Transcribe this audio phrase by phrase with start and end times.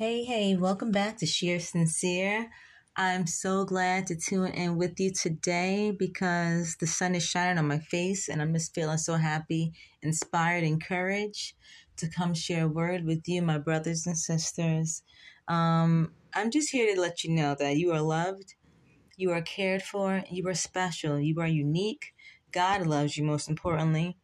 [0.00, 2.48] Hey, hey, welcome back to Shear Sincere.
[2.96, 7.68] I'm so glad to tune in with you today because the sun is shining on
[7.68, 11.52] my face and I'm just feeling so happy, inspired, encouraged
[11.98, 15.02] to come share a word with you, my brothers and sisters.
[15.48, 18.54] Um, I'm just here to let you know that you are loved,
[19.18, 22.14] you are cared for, you are special, you are unique.
[22.52, 24.16] God loves you most importantly.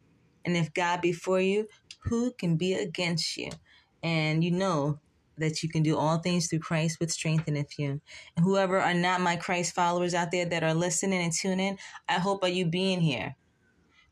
[0.43, 1.67] And if God be for you,
[1.99, 3.51] who can be against you?
[4.01, 5.01] And you know
[5.37, 8.01] that you can do all things through Christ with strengtheneth you.
[8.35, 12.13] And whoever are not my Christ followers out there that are listening and tuning, I
[12.13, 13.35] hope by you being here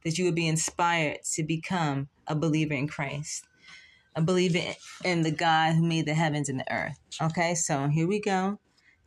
[0.04, 3.46] that you will be inspired to become a believer in Christ.
[4.16, 6.98] A believer in the God who made the heavens and the earth.
[7.22, 8.60] Okay, so here we go.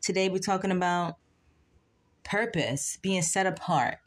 [0.03, 1.15] Today we're talking about
[2.25, 3.99] purpose, being set apart.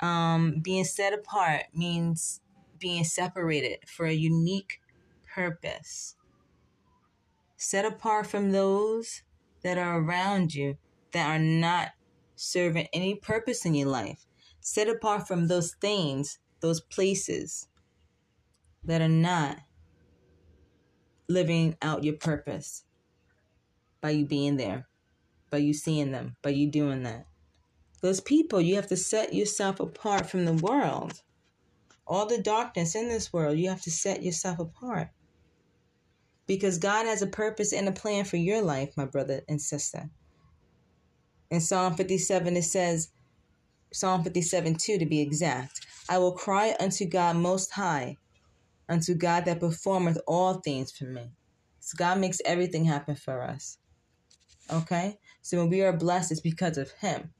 [0.00, 2.40] Um, being set apart means
[2.78, 4.80] being separated for a unique
[5.34, 6.16] purpose
[7.64, 9.22] set apart from those
[9.62, 10.76] that are around you
[11.12, 11.92] that are not
[12.36, 14.26] serving any purpose in your life.
[14.60, 17.68] Set apart from those things, those places
[18.84, 19.58] that are not
[21.26, 22.84] living out your purpose
[24.02, 24.86] by you being there,
[25.48, 27.26] by you seeing them, by you doing that.
[28.02, 31.22] Those people, you have to set yourself apart from the world.
[32.06, 35.08] All the darkness in this world, you have to set yourself apart
[36.46, 40.10] because God has a purpose and a plan for your life, my brother and sister.
[41.50, 43.10] In Psalm 57, it says,
[43.92, 48.16] Psalm 57 2 to be exact, I will cry unto God most high,
[48.88, 51.30] unto God that performeth all things for me.
[51.80, 53.78] So God makes everything happen for us.
[54.72, 55.18] Okay?
[55.42, 57.30] So when we are blessed, it's because of Him.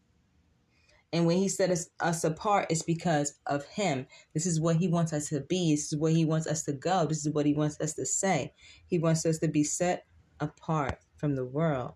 [1.15, 4.05] And when he set us, us apart, it's because of him.
[4.35, 5.71] This is what he wants us to be.
[5.71, 7.07] This is where he wants us to go.
[7.07, 8.53] This is what he wants us to say.
[8.89, 10.07] He wants us to be set
[10.41, 11.93] apart from the world.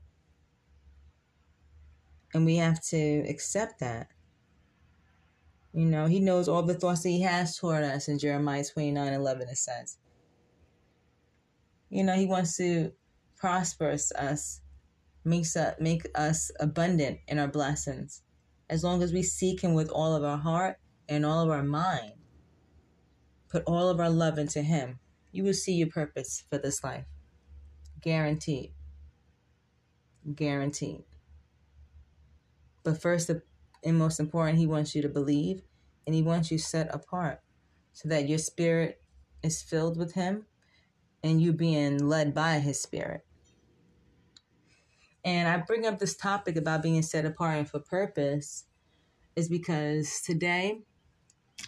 [2.33, 4.07] And we have to accept that.
[5.73, 9.13] You know, he knows all the thoughts that he has toward us in Jeremiah 29
[9.13, 9.99] 11, it says.
[11.91, 12.93] You know, he wants to
[13.37, 14.61] prosper us,
[15.25, 18.23] makes us, make us abundant in our blessings
[18.71, 20.77] as long as we seek Him with all of our heart
[21.09, 22.13] and all of our mind.
[23.49, 24.99] Put all of our love into Him.
[25.33, 27.07] You will see your purpose for this life.
[28.01, 28.73] Guaranteed.
[30.35, 31.05] Guaranteed.
[32.85, 33.31] But first
[33.85, 35.63] and most important, He wants you to believe
[36.07, 37.41] and He wants you set apart
[37.93, 39.03] so that your spirit
[39.43, 40.47] is filled with Him
[41.23, 43.23] and you being led by His Spirit.
[45.25, 48.65] And I bring up this topic about being set apart and for purpose
[49.37, 50.81] is because today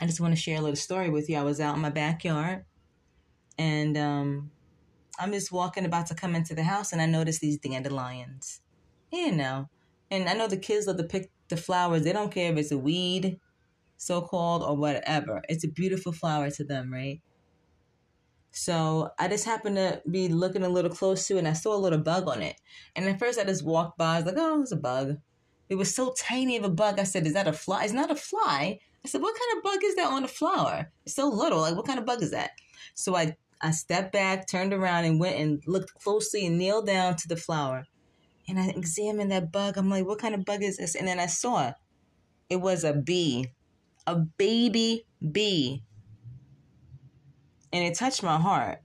[0.00, 1.36] I just want to share a little story with you.
[1.36, 2.64] I was out in my backyard
[3.58, 4.50] and um,
[5.18, 8.60] I'm just walking about to come into the house and I noticed these dandelions.
[9.12, 9.68] You know,
[10.10, 12.04] and I know the kids love to pick the flowers.
[12.04, 13.38] They don't care if it's a weed,
[13.96, 15.42] so called, or whatever.
[15.48, 17.20] It's a beautiful flower to them, right?
[18.52, 21.74] So I just happened to be looking a little close to it and I saw
[21.74, 22.56] a little bug on it.
[22.96, 25.18] And at first I just walked by, I was like, oh, it's a bug.
[25.68, 26.98] It was so tiny of a bug.
[26.98, 27.84] I said, is that a fly?
[27.84, 28.80] It's not a fly.
[29.04, 30.90] I said, what kind of bug is that on a flower?
[31.06, 31.60] It's so little.
[31.60, 32.50] Like, what kind of bug is that?
[32.94, 37.16] So I, I stepped back, turned around, and went and looked closely and kneeled down
[37.16, 37.86] to the flower.
[38.48, 39.78] And I examined that bug.
[39.78, 40.96] I'm like, what kind of bug is this?
[40.96, 41.72] And then I saw
[42.48, 43.46] it was a bee,
[44.06, 45.84] a baby bee
[47.72, 48.80] and it touched my heart.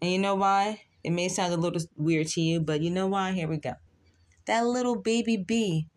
[0.00, 0.82] And you know why?
[1.02, 3.32] It may sound a little weird to you, but you know why?
[3.32, 3.74] Here we go.
[4.46, 5.88] That little baby bee.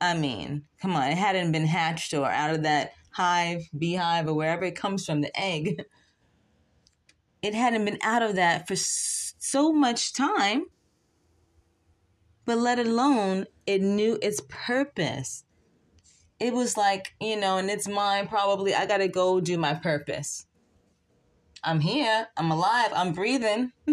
[0.00, 4.34] I mean, come on, it hadn't been hatched or out of that hive, beehive, or
[4.34, 5.82] wherever it comes from, the egg.
[7.42, 10.66] It hadn't been out of that for so much time,
[12.44, 15.44] but let alone it knew its purpose
[16.40, 19.74] it was like, you know, and its mine probably, I got to go do my
[19.74, 20.46] purpose.
[21.62, 22.28] I'm here.
[22.36, 22.90] I'm alive.
[22.94, 23.72] I'm breathing.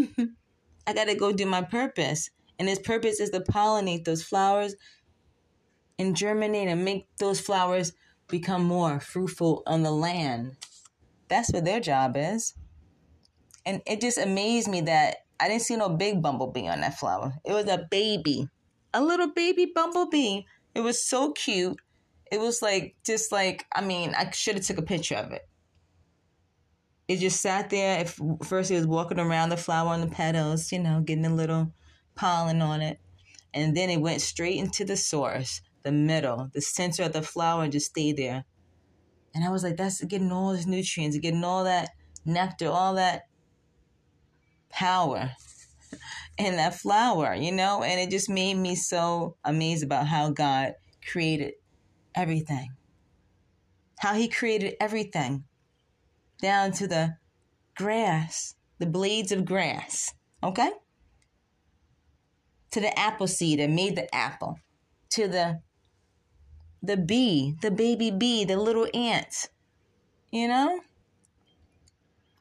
[0.87, 2.29] I got to go do my purpose.
[2.57, 4.75] And its purpose is to pollinate those flowers
[5.99, 7.91] and germinate and make those flowers
[8.29, 10.55] become more fruitful on the land.
[11.27, 12.53] That's what their job is.
[13.65, 17.33] And it just amazed me that I didn't see no big bumblebee on that flower.
[17.43, 18.47] It was a baby,
[18.93, 20.43] a little baby bumblebee.
[20.73, 21.77] It was so cute.
[22.31, 25.47] It was like just like I mean, I should have took a picture of it.
[27.07, 28.01] It just sat there.
[28.01, 31.33] If first it was walking around the flower and the petals, you know, getting a
[31.33, 31.71] little
[32.15, 32.99] pollen on it,
[33.53, 37.63] and then it went straight into the source, the middle, the center of the flower,
[37.63, 38.43] and just stayed there.
[39.33, 41.91] And I was like, that's getting all those nutrients, getting all that
[42.25, 43.27] nectar, all that
[44.69, 45.31] power
[46.37, 47.83] in that flower, you know?
[47.83, 50.73] And it just made me so amazed about how God
[51.09, 51.53] created
[52.17, 52.71] everything.
[53.99, 55.45] How he created everything
[56.41, 57.15] down to the
[57.75, 60.71] grass, the blades of grass, okay?
[62.71, 64.59] To the apple seed that made the apple,
[65.11, 65.61] to the
[66.83, 69.49] the bee, the baby bee, the little ant.
[70.31, 70.81] You know?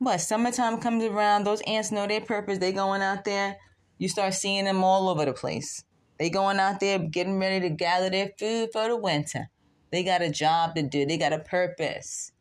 [0.01, 2.59] But summertime comes around, those ants know their purpose.
[2.59, 3.57] They going out there.
[3.99, 5.85] You start seeing them all over the place.
[6.19, 9.49] They going out there getting ready to gather their food for the winter.
[9.91, 11.07] They got a job to do.
[11.07, 12.33] They got a purpose.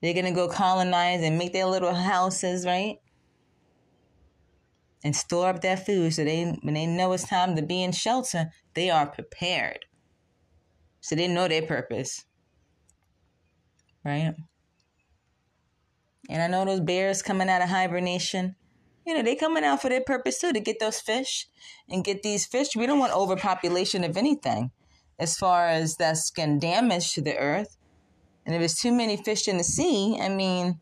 [0.00, 2.98] They're gonna go colonize and make their little houses, right?
[5.04, 7.92] And store up their food so they when they know it's time to be in
[7.92, 9.86] shelter, they are prepared.
[11.00, 12.24] So they know their purpose.
[14.04, 14.34] Right?
[16.30, 18.54] And I know those bears coming out of hibernation,
[19.10, 21.48] you know, they coming out for their purpose too, to get those fish
[21.88, 22.76] and get these fish.
[22.76, 24.70] We don't want overpopulation of anything
[25.18, 27.76] as far as that's can damage to the earth.
[28.46, 30.78] And if there's too many fish in the sea, I mean,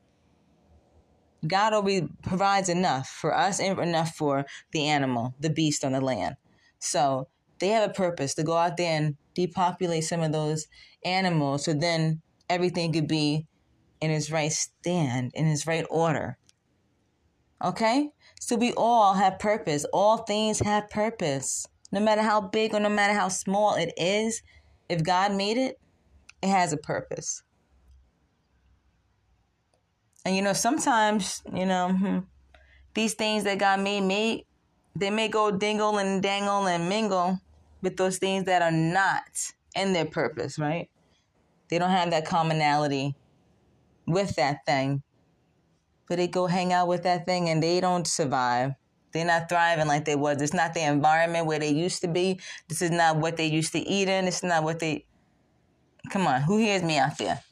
[1.46, 6.00] God always provides enough for us and enough for the animal, the beast on the
[6.02, 6.36] land.
[6.78, 7.28] So
[7.60, 10.66] they have a purpose to go out there and depopulate some of those
[11.02, 12.20] animals so then
[12.50, 13.46] everything could be
[14.02, 16.36] in its right stand, in its right order.
[17.62, 18.10] Okay?
[18.40, 19.84] So we all have purpose.
[19.92, 21.66] All things have purpose.
[21.90, 24.42] No matter how big or no matter how small it is,
[24.88, 25.80] if God made it,
[26.42, 27.42] it has a purpose.
[30.24, 32.18] And you know, sometimes, you know, hmm,
[32.94, 34.44] these things that God made, made,
[34.94, 37.40] they may go dingle and dangle and mingle
[37.82, 39.22] with those things that are not
[39.74, 40.90] in their purpose, right?
[41.68, 43.14] They don't have that commonality
[44.06, 45.02] with that thing
[46.08, 48.72] but they go hang out with that thing and they don't survive.
[49.12, 50.40] They're not thriving like they was.
[50.42, 52.40] It's not the environment where they used to be.
[52.68, 54.26] This is not what they used to eat in.
[54.26, 55.06] It's not what they.
[56.10, 57.42] Come on, who hears me out there?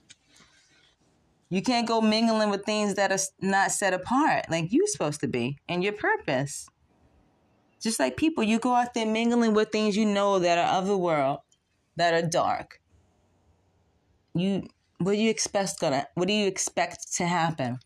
[1.48, 5.28] You can't go mingling with things that are not set apart like you're supposed to
[5.28, 6.68] be and your purpose.
[7.80, 10.86] Just like people, you go out there mingling with things you know that are of
[10.86, 11.40] the world,
[11.96, 12.80] that are dark.
[14.34, 14.66] You,
[14.98, 16.08] what do you expect gonna?
[16.14, 17.78] What do you expect to happen?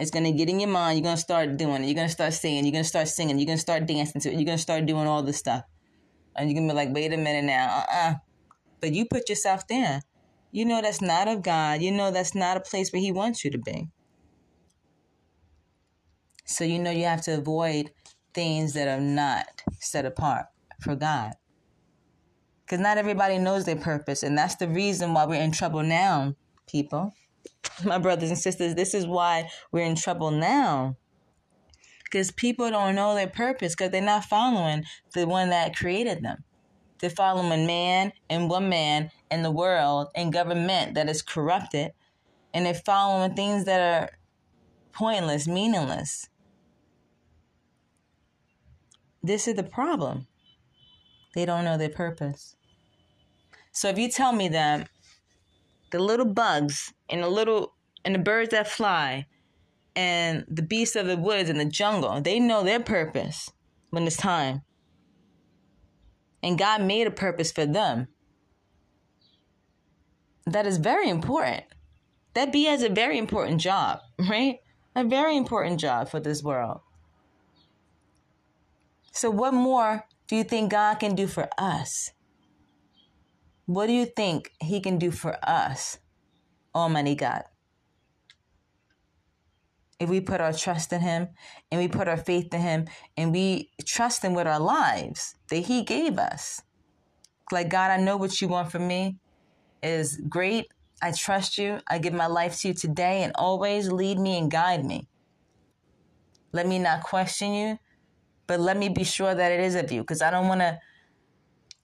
[0.00, 0.98] It's gonna get in your mind.
[0.98, 1.86] You're gonna start doing it.
[1.86, 2.64] You're gonna start singing.
[2.64, 3.38] You're gonna start singing.
[3.38, 4.34] You're gonna start dancing to it.
[4.34, 5.64] You're gonna start doing all this stuff.
[6.36, 8.14] And you're gonna be like, wait a minute now, uh-uh.
[8.80, 10.02] But you put yourself there.
[10.52, 11.82] You know that's not of God.
[11.82, 13.88] You know that's not a place where He wants you to be.
[16.44, 17.90] So you know you have to avoid
[18.32, 20.46] things that are not set apart
[20.80, 21.32] for God.
[22.64, 24.22] Because not everybody knows their purpose.
[24.22, 26.34] And that's the reason why we're in trouble now,
[26.66, 27.12] people
[27.84, 30.96] my brothers and sisters, this is why we're in trouble now.
[32.04, 34.84] Because people don't know their purpose because they're not following
[35.14, 36.44] the one that created them.
[37.00, 41.92] They're following man and woman and the world and government that is corrupted.
[42.54, 44.18] And they're following things that are
[44.92, 46.28] pointless, meaningless.
[49.22, 50.26] This is the problem.
[51.34, 52.56] They don't know their purpose.
[53.72, 54.88] So if you tell me that
[55.90, 59.26] the little bugs and the little and the birds that fly
[59.96, 63.50] and the beasts of the woods and the jungle, they know their purpose
[63.90, 64.62] when it's time.
[66.42, 68.08] And God made a purpose for them.
[70.46, 71.64] That is very important.
[72.34, 74.58] That bee has a very important job, right?
[74.94, 76.80] A very important job for this world.
[79.12, 82.12] So, what more do you think God can do for us?
[83.68, 85.98] What do you think He can do for us,
[86.74, 87.42] Almighty God?
[90.00, 91.28] If we put our trust in Him
[91.70, 95.66] and we put our faith in Him and we trust Him with our lives that
[95.66, 96.62] He gave us.
[97.52, 99.18] Like, God, I know what you want from me
[99.82, 100.72] is great.
[101.02, 101.80] I trust you.
[101.86, 105.08] I give my life to you today and always lead me and guide me.
[106.52, 107.78] Let me not question you,
[108.46, 110.78] but let me be sure that it is of you because I don't want to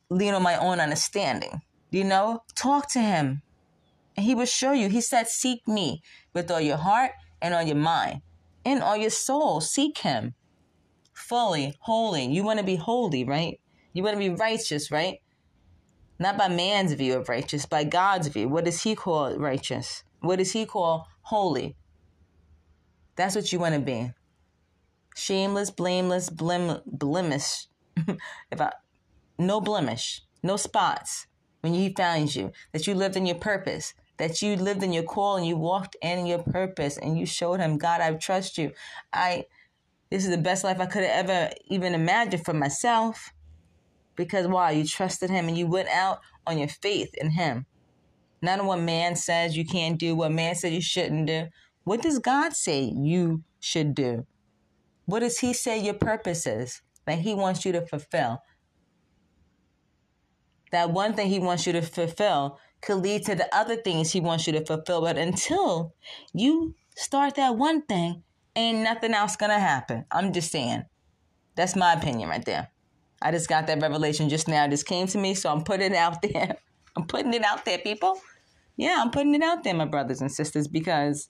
[0.08, 1.60] lean on my own understanding.
[1.94, 3.42] You know, talk to him.
[4.16, 4.88] And he will show you.
[4.88, 8.22] He said, Seek me with all your heart and all your mind
[8.64, 9.60] and all your soul.
[9.60, 10.34] Seek him
[11.12, 12.24] fully, holy.
[12.26, 13.60] You want to be holy, right?
[13.92, 15.20] You want to be righteous, right?
[16.18, 18.48] Not by man's view of righteous, by God's view.
[18.48, 20.02] What does he call righteous?
[20.18, 21.76] What does he call holy?
[23.14, 24.10] That's what you want to be.
[25.14, 27.68] Shameless, blameless, blim, blemish.
[28.50, 28.72] I,
[29.38, 31.28] no blemish, no spots
[31.64, 35.02] when he finds you, that you lived in your purpose, that you lived in your
[35.02, 38.72] call and you walked in your purpose and you showed him, God, I trust you.
[39.14, 39.46] I
[40.10, 43.32] this is the best life I could have ever even imagined for myself.
[44.14, 44.72] Because why?
[44.72, 47.64] You trusted him and you went out on your faith in him.
[48.42, 51.46] None of what man says you can't do, what man says you shouldn't do.
[51.84, 54.26] What does God say you should do?
[55.06, 58.42] What does he say your purpose is that he wants you to fulfill?
[60.74, 64.18] That one thing he wants you to fulfill could lead to the other things he
[64.18, 65.02] wants you to fulfill.
[65.02, 65.94] But until
[66.32, 68.24] you start that one thing,
[68.56, 70.04] ain't nothing else gonna happen.
[70.10, 70.82] I'm just saying.
[71.54, 72.72] That's my opinion right there.
[73.22, 74.64] I just got that revelation just now.
[74.64, 76.56] It just came to me, so I'm putting it out there.
[76.96, 78.18] I'm putting it out there, people.
[78.76, 81.28] Yeah, I'm putting it out there, my brothers and sisters, because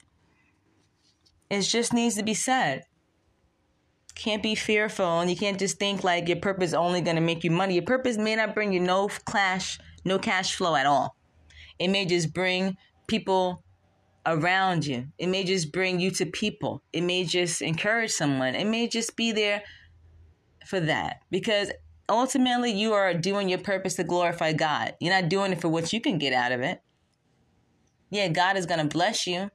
[1.51, 2.85] it just needs to be said.
[4.15, 7.43] Can't be fearful, and you can't just think like your purpose only going to make
[7.43, 7.73] you money.
[7.75, 11.15] Your purpose may not bring you no cash, no cash flow at all.
[11.79, 13.63] It may just bring people
[14.25, 15.07] around you.
[15.17, 16.81] It may just bring you to people.
[16.93, 18.55] It may just encourage someone.
[18.55, 19.63] It may just be there
[20.65, 21.71] for that because
[22.09, 24.95] ultimately you are doing your purpose to glorify God.
[24.99, 26.81] You're not doing it for what you can get out of it.
[28.09, 29.51] Yeah, God is going to bless you,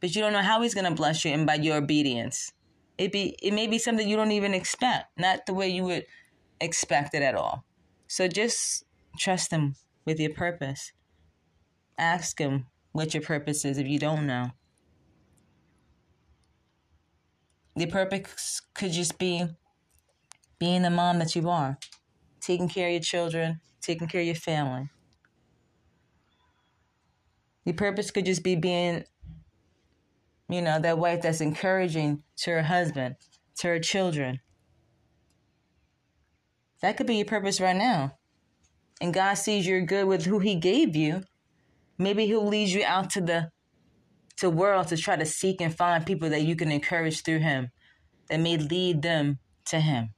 [0.00, 2.52] but you don't know how he's going to bless you and by your obedience.
[3.00, 6.04] It be it may be something you don't even expect, not the way you would
[6.60, 7.64] expect it at all.
[8.08, 8.84] So just
[9.18, 10.92] trust him with your purpose.
[11.96, 14.50] Ask him what your purpose is if you don't know.
[17.74, 19.46] Your purpose could just be
[20.58, 21.78] being the mom that you are,
[22.42, 24.90] taking care of your children, taking care of your family.
[27.64, 29.04] Your purpose could just be being,
[30.50, 33.16] you know, that wife that's encouraging to her husband,
[33.58, 34.40] to her children.
[36.82, 38.16] That could be your purpose right now.
[39.00, 41.22] And God sees you're good with who He gave you.
[41.98, 43.50] Maybe He'll lead you out to the
[44.38, 47.70] to world to try to seek and find people that you can encourage through Him,
[48.28, 50.14] that may lead them to Him.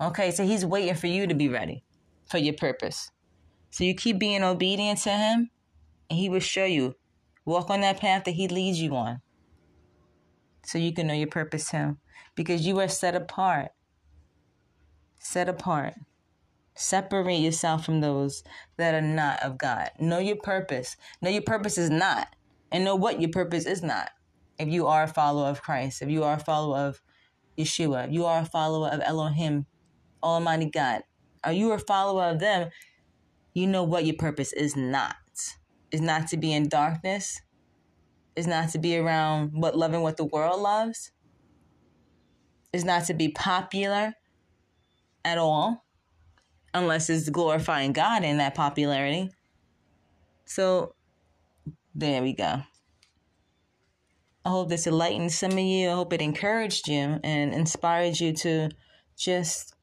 [0.00, 1.82] Okay, so He's waiting for you to be ready
[2.26, 3.10] for your purpose.
[3.70, 5.50] So you keep being obedient to Him,
[6.08, 6.94] and He will show you.
[7.46, 9.20] Walk on that path that He leads you on.
[10.64, 11.96] So you can know your purpose too.
[12.34, 13.70] Because you are set apart.
[15.18, 15.94] Set apart.
[16.74, 18.42] Separate yourself from those
[18.76, 19.90] that are not of God.
[20.00, 20.96] Know your purpose.
[21.22, 22.34] Know your purpose is not.
[22.72, 24.10] And know what your purpose is not.
[24.58, 27.00] If you are a follower of Christ, if you are a follower of
[27.56, 29.66] Yeshua, if you are a follower of Elohim,
[30.22, 31.02] Almighty God,
[31.44, 32.70] are you a follower of them?
[33.52, 35.14] You know what your purpose is not
[35.94, 37.40] is not to be in darkness,
[38.36, 41.12] is not to be around what loving what the world loves,
[42.72, 44.14] is not to be popular
[45.24, 45.84] at all,
[46.72, 49.30] unless it's glorifying God in that popularity.
[50.44, 50.94] So
[51.94, 52.62] there we go.
[54.44, 55.88] I hope this enlightened some of you.
[55.88, 58.70] I hope it encouraged you and inspired you to
[59.16, 59.74] just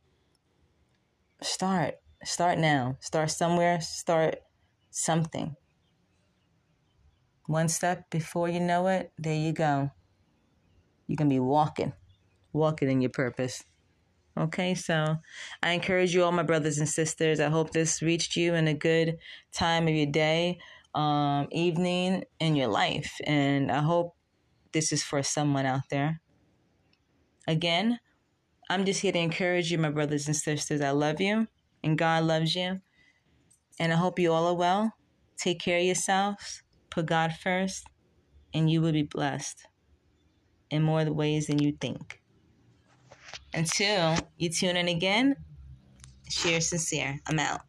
[1.42, 1.96] start.
[2.24, 2.98] Start now.
[3.00, 3.82] Start somewhere.
[3.82, 4.36] Start
[4.92, 5.56] something.
[7.48, 9.92] One step before you know it, there you go.
[11.08, 11.94] You can be walking,
[12.54, 13.64] walking in your purpose.
[14.38, 15.18] Okay, so
[15.62, 17.40] I encourage you all, my brothers and sisters.
[17.40, 19.18] I hope this reached you in a good
[19.52, 20.60] time of your day,
[20.96, 23.20] um, evening, in your life.
[23.26, 24.16] And I hope
[24.72, 26.22] this is for someone out there.
[27.48, 28.00] Again,
[28.70, 30.80] I'm just here to encourage you, my brothers and sisters.
[30.80, 31.48] I love you,
[31.84, 32.80] and God loves you.
[33.80, 34.94] And I hope you all are well.
[35.38, 36.64] Take care of yourselves.
[36.92, 37.88] Put God first,
[38.54, 39.66] and you will be blessed
[40.70, 42.22] in more ways than you think.
[43.54, 45.36] Until you tune in again,
[46.30, 47.20] share sincere.
[47.28, 47.62] I'm out.